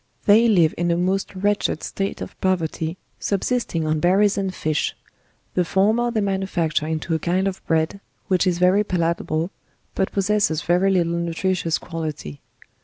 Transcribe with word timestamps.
They 0.25 0.47
live 0.47 0.73
in 0.79 0.89
a 0.89 0.97
most 0.97 1.35
wretched 1.35 1.83
state 1.83 2.21
of 2.21 2.33
poverty, 2.41 2.97
subsisting 3.19 3.85
on 3.85 3.99
berries 3.99 4.35
and 4.35 4.51
fish; 4.51 4.95
the 5.53 5.63
former 5.63 6.09
they 6.09 6.21
manufacture 6.21 6.87
into 6.87 7.13
a 7.13 7.19
kind 7.19 7.47
of 7.47 7.63
bread, 7.67 7.99
which 8.27 8.47
is 8.47 8.57
very 8.57 8.83
palatable, 8.83 9.51
but 9.93 10.11
posssses 10.11 10.63
very 10.63 10.89
little 10.89 11.19
nutricious 11.19 11.77
quality. 11.77 12.41